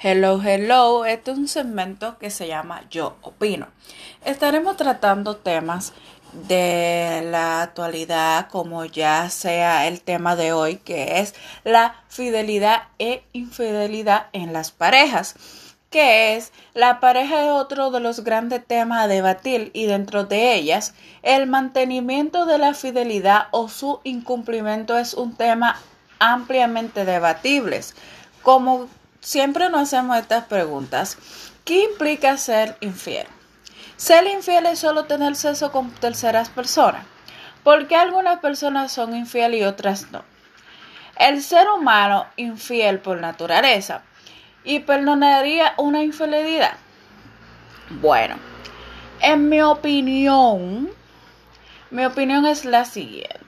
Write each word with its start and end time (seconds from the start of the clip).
Hello, 0.00 0.40
hello. 0.40 1.04
Este 1.04 1.32
es 1.32 1.38
un 1.38 1.48
segmento 1.48 2.18
que 2.18 2.30
se 2.30 2.46
llama 2.46 2.84
Yo 2.88 3.16
Opino. 3.20 3.66
Estaremos 4.24 4.76
tratando 4.76 5.34
temas 5.38 5.92
de 6.46 7.26
la 7.28 7.62
actualidad, 7.62 8.46
como 8.48 8.84
ya 8.84 9.28
sea 9.28 9.88
el 9.88 10.00
tema 10.00 10.36
de 10.36 10.52
hoy, 10.52 10.76
que 10.76 11.18
es 11.18 11.34
la 11.64 11.96
fidelidad 12.06 12.82
e 13.00 13.24
infidelidad 13.32 14.26
en 14.32 14.52
las 14.52 14.70
parejas. 14.70 15.34
Que 15.90 16.36
es 16.36 16.52
la 16.74 17.00
pareja 17.00 17.42
es 17.42 17.50
otro 17.50 17.90
de 17.90 17.98
los 17.98 18.22
grandes 18.22 18.64
temas 18.64 19.02
a 19.02 19.08
debatir 19.08 19.72
y 19.74 19.86
dentro 19.86 20.22
de 20.22 20.54
ellas 20.54 20.94
el 21.24 21.48
mantenimiento 21.48 22.46
de 22.46 22.58
la 22.58 22.72
fidelidad 22.74 23.48
o 23.50 23.68
su 23.68 23.98
incumplimiento 24.04 24.96
es 24.96 25.14
un 25.14 25.34
tema 25.34 25.76
ampliamente 26.20 27.04
debatible. 27.04 27.80
Como 28.42 28.86
siempre 29.20 29.68
nos 29.70 29.82
hacemos 29.82 30.18
estas 30.18 30.44
preguntas. 30.44 31.18
¿Qué 31.64 31.84
implica 31.84 32.36
ser 32.36 32.76
infiel? 32.80 33.26
Ser 33.96 34.26
infiel 34.26 34.66
es 34.66 34.78
solo 34.78 35.04
tener 35.04 35.34
sexo 35.36 35.72
con 35.72 35.90
terceras 35.90 36.48
personas. 36.50 37.04
¿Por 37.64 37.88
qué 37.88 37.96
algunas 37.96 38.38
personas 38.38 38.92
son 38.92 39.14
infieles 39.14 39.60
y 39.60 39.64
otras 39.64 40.10
no? 40.12 40.24
El 41.18 41.42
ser 41.42 41.68
humano 41.68 42.26
infiel 42.36 43.00
por 43.00 43.20
naturaleza 43.20 44.02
y 44.64 44.80
perdonaría 44.80 45.74
una 45.76 46.02
infidelidad. 46.02 46.76
Bueno, 47.90 48.36
en 49.20 49.48
mi 49.48 49.60
opinión, 49.60 50.90
mi 51.90 52.04
opinión 52.04 52.46
es 52.46 52.64
la 52.64 52.84
siguiente. 52.84 53.47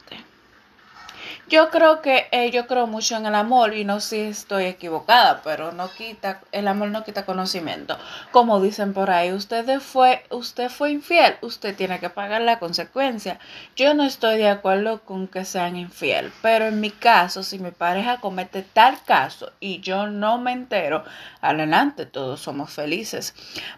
Yo 1.51 1.69
creo 1.69 2.01
que 2.01 2.29
eh, 2.31 2.53
yo 2.53 2.69
creo 2.69 2.87
mucho 2.87 3.17
en 3.17 3.27
el 3.27 3.35
amor 3.35 3.75
y 3.75 3.85
no 3.85 3.99
si 3.99 4.21
estoy 4.21 4.67
equivocada, 4.67 5.43
pero 5.43 5.73
no 5.73 5.91
quita 5.91 6.43
el 6.53 6.69
amor 6.69 6.91
no 6.91 7.03
quita 7.03 7.27
conocimiento. 7.27 7.99
Como 8.31 8.61
dicen 8.61 8.93
por 8.93 9.11
ahí, 9.11 9.33
usted 9.33 9.81
fue 9.81 10.23
usted 10.31 10.71
fue 10.71 10.93
infiel, 10.93 11.35
usted 11.41 11.75
tiene 11.75 11.99
que 11.99 12.09
pagar 12.09 12.43
la 12.43 12.61
consecuencia. 12.61 13.41
Yo 13.75 13.95
no 13.95 14.05
estoy 14.05 14.39
de 14.39 14.49
acuerdo 14.49 15.01
con 15.01 15.27
que 15.27 15.45
sean 15.45 15.75
infiel, 15.75 16.33
pero 16.41 16.67
en 16.67 16.81
mi 16.81 16.93
caso, 16.93 17.43
si 17.43 17.59
mi 17.59 17.73
pareja 17.73 18.19
comete 18.19 18.63
tal 18.63 19.03
caso 19.03 19.51
y 19.59 19.81
yo 19.81 20.07
no 20.07 20.39
me 20.39 20.53
entero, 20.53 21.03
adelante, 21.41 22.07
todos 22.07 22.39
somos 22.41 22.71
felices. 22.73 23.35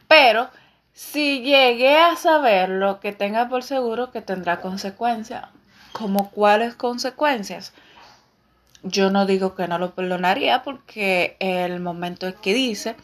Pero 0.08 0.50
si 0.92 1.40
llegué 1.40 1.96
a 1.96 2.16
saberlo, 2.16 3.00
que 3.00 3.12
tenga 3.12 3.48
por 3.48 3.62
seguro 3.62 4.10
que 4.10 4.20
tendrá 4.20 4.60
consecuencia 4.60 5.48
como 5.92 6.30
cuáles 6.30 6.74
consecuencias. 6.74 7.72
Yo 8.82 9.10
no 9.10 9.26
digo 9.26 9.54
que 9.54 9.68
no 9.68 9.78
lo 9.78 9.94
perdonaría 9.94 10.62
porque 10.62 11.36
el 11.38 11.80
momento 11.80 12.26
es 12.26 12.34
que 12.34 12.52
dice, 12.52 12.96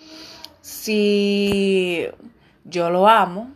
si 0.61 2.07
yo 2.65 2.91
lo 2.91 3.09
amo, 3.09 3.53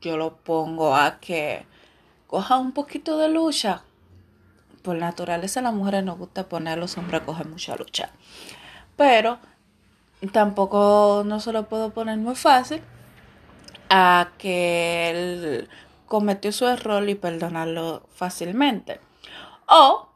yo 0.00 0.16
lo 0.16 0.36
pongo 0.36 0.96
a 0.96 1.20
que 1.20 1.66
coja 2.26 2.58
un 2.58 2.72
poquito 2.72 3.18
de 3.18 3.28
lucha. 3.28 3.82
Por 4.82 4.96
naturaleza 4.96 5.60
a 5.60 5.62
las 5.62 5.74
mujeres 5.74 6.02
nos 6.02 6.18
gusta 6.18 6.48
poner 6.48 6.78
los 6.78 6.96
hombres 6.96 7.22
a 7.22 7.24
coger 7.24 7.46
mucha 7.46 7.76
lucha. 7.76 8.10
Pero 8.96 9.38
tampoco 10.32 11.22
no 11.26 11.40
se 11.40 11.52
lo 11.52 11.68
puedo 11.68 11.90
poner 11.90 12.18
muy 12.18 12.34
fácil 12.34 12.82
a 13.90 14.30
que 14.38 15.10
él 15.10 15.68
cometió 16.12 16.52
su 16.52 16.66
error 16.66 17.08
y 17.08 17.14
perdonarlo 17.14 18.06
fácilmente. 18.12 19.00
O, 19.66 20.10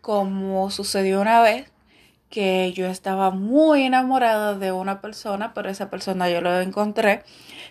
como 0.00 0.70
sucedió 0.70 1.20
una 1.20 1.42
vez, 1.42 1.72
que 2.28 2.72
yo 2.72 2.86
estaba 2.86 3.32
muy 3.32 3.82
enamorada 3.82 4.54
de 4.54 4.70
una 4.70 5.00
persona, 5.00 5.52
pero 5.52 5.68
esa 5.68 5.90
persona 5.90 6.30
yo 6.30 6.40
lo 6.40 6.60
encontré 6.60 7.24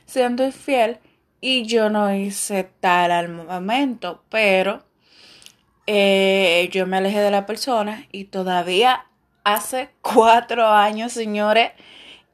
siendo 0.05 0.43
infiel 0.43 0.99
y 1.39 1.67
yo 1.67 1.89
no 1.89 2.13
hice 2.13 2.69
tal 2.81 3.11
al 3.11 3.29
momento, 3.29 4.25
pero 4.27 4.83
eh, 5.87 6.67
yo 6.73 6.85
me 6.85 6.97
alejé 6.97 7.21
de 7.21 7.31
la 7.31 7.45
persona 7.45 8.07
y 8.11 8.25
todavía 8.25 9.05
hace 9.45 9.89
cuatro 10.01 10.67
años, 10.67 11.13
señores, 11.13 11.71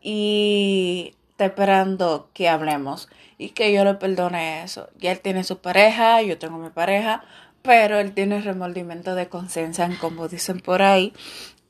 y 0.01 1.13
está 1.35 1.47
esperando 1.47 2.29
que 2.33 2.47
hablemos 2.47 3.09
y 3.37 3.49
que 3.49 3.73
yo 3.73 3.83
le 3.83 3.95
perdone 3.95 4.63
eso. 4.63 4.87
Ya 4.97 5.11
él 5.11 5.19
tiene 5.19 5.43
su 5.43 5.57
pareja, 5.57 6.21
yo 6.21 6.37
tengo 6.37 6.57
mi 6.57 6.69
pareja, 6.69 7.25
pero 7.61 7.99
él 7.99 8.13
tiene 8.13 8.39
remordimiento 8.39 9.15
de 9.15 9.27
conciencia, 9.27 9.89
como 9.99 10.29
dicen 10.29 10.61
por 10.61 10.81
ahí, 10.81 11.11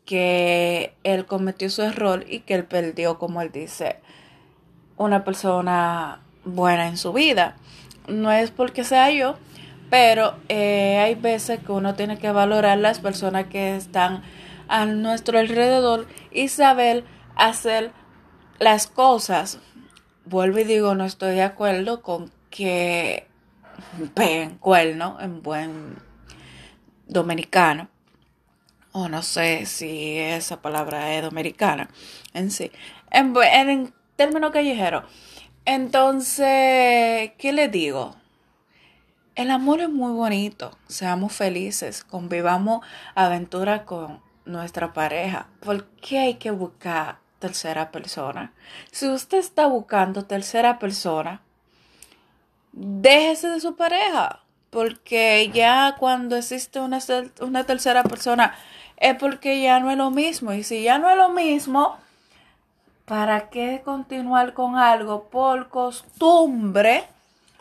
que 0.06 0.94
él 1.04 1.26
cometió 1.26 1.72
su 1.72 1.82
error 1.82 2.26
y 2.30 2.42
que 2.42 2.54
él 2.54 2.66
perdió, 2.66 3.18
como 3.18 3.42
él 3.42 3.52
dice, 3.52 3.96
una 4.98 5.24
persona 5.24 6.22
buena 6.44 6.88
en 6.88 6.98
su 6.98 7.12
vida. 7.12 7.56
No 8.08 8.32
es 8.32 8.52
porque 8.52 8.84
sea 8.84 9.10
yo, 9.10 9.36
pero 9.90 10.36
eh, 10.48 11.00
hay 11.00 11.16
veces 11.16 11.60
que 11.60 11.72
uno 11.72 11.96
tiene 11.96 12.20
que 12.20 12.30
valorar 12.30 12.78
las 12.78 13.00
personas 13.00 13.48
que 13.48 13.76
están 13.76 14.22
a 14.68 14.86
nuestro 14.86 15.40
alrededor 15.40 16.06
y 16.32 16.50
saber 16.50 17.04
hacer 17.36 18.05
las 18.60 18.88
cosas 18.88 19.60
vuelvo 20.26 20.60
y 20.60 20.64
digo, 20.64 20.96
no 20.96 21.06
estoy 21.06 21.36
de 21.36 21.44
acuerdo 21.44 22.02
con 22.02 22.32
que 22.50 23.28
peguen 24.14 24.58
cuerno 24.58 25.18
en 25.20 25.42
buen 25.42 25.98
dominicano. 27.08 27.90
O 28.92 29.10
no 29.10 29.22
sé 29.24 29.66
si 29.66 30.18
esa 30.18 30.62
palabra 30.62 31.14
es 31.16 31.22
dominicana 31.22 31.90
en 32.34 32.50
sí. 32.50 32.72
En, 33.12 33.34
en 33.36 33.94
términos 34.16 34.52
callejeros. 34.52 35.04
Entonces, 35.66 37.32
¿qué 37.38 37.52
le 37.52 37.68
digo? 37.68 38.16
El 39.36 39.52
amor 39.52 39.82
es 39.82 39.90
muy 39.90 40.14
bonito. 40.14 40.78
Seamos 40.88 41.34
felices. 41.34 42.06
Convivamos 42.06 42.86
aventura 43.16 43.84
con 43.84 44.22
nuestra 44.46 44.94
pareja. 44.94 45.50
¿Por 45.60 45.88
qué 45.88 46.20
hay 46.20 46.34
que 46.36 46.52
buscar 46.52 47.25
tercera 47.40 47.92
persona. 47.92 48.54
Si 48.92 49.08
usted 49.08 49.38
está 49.38 49.68
buscando 49.68 50.26
tercera 50.26 50.80
persona, 50.80 51.42
déjese 52.72 53.50
de 53.50 53.60
su 53.60 53.76
pareja, 53.76 54.42
porque 54.70 55.50
ya 55.54 55.96
cuando 55.98 56.36
existe 56.36 56.80
una, 56.80 57.00
una 57.40 57.64
tercera 57.64 58.04
persona 58.04 58.56
es 58.98 59.16
porque 59.16 59.62
ya 59.62 59.80
no 59.80 59.92
es 59.92 59.98
lo 59.98 60.12
mismo. 60.12 60.54
Y 60.54 60.64
si 60.64 60.84
ya 60.84 60.98
no 60.98 61.10
es 61.10 61.18
lo 61.18 61.30
mismo, 61.30 61.98
¿para 63.06 63.50
qué 63.50 63.82
continuar 63.84 64.54
con 64.54 64.76
algo 64.76 65.26
por 65.30 65.70
costumbre 65.70 67.06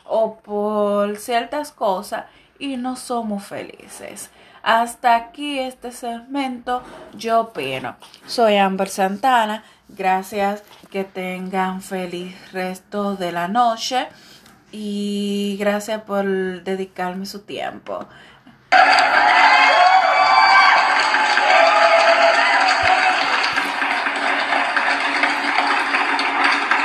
o 0.05 0.37
por 0.37 1.17
ciertas 1.17 1.73
cosas 1.73 2.25
y 2.59 2.77
no 2.77 2.97
somos 2.97 3.45
felices? 3.45 4.31
Hasta 4.65 5.15
aquí 5.15 5.59
este 5.59 5.93
segmento, 5.93 6.83
yo 7.13 7.41
opino. 7.43 7.97
Soy 8.27 8.57
Amber 8.57 8.89
Santana. 8.89 9.63
Gracias, 9.89 10.63
que 10.91 11.05
tengan 11.05 11.83
feliz 11.83 12.35
resto 12.51 13.15
de 13.15 13.31
la 13.31 13.47
noche 13.47 14.09
y 14.73 15.59
gracias 15.61 16.01
por 16.05 16.25
dedicarme 16.65 17.27
su 17.27 17.43
tiempo. 17.43 18.09